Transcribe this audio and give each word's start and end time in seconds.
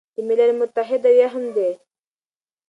د 0.15 0.17
ملل 0.27 0.51
متحد 0.61 1.01
او 1.09 1.15
یا 1.21 1.27
هم 1.33 1.45
د 1.55 1.57